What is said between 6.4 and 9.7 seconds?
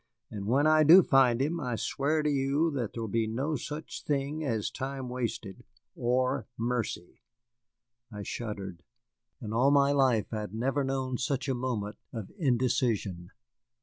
mercy." I shuddered. In all